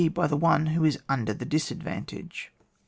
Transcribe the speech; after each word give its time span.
By 0.15 0.25
the 0.25 0.35
one 0.35 0.65
who 0.65 0.83
is 0.83 0.97
under 1.07 1.31
the 1.31 1.45
dis 1.45 1.69
advantage. 1.69 2.51